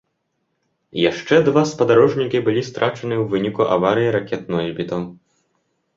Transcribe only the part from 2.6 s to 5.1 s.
страчаны ў выніку аварый ракет-носьбітаў.